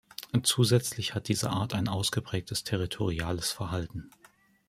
[0.41, 4.09] Zusätzlich hat diese Art ein ausgeprägtes territoriales Verhalten.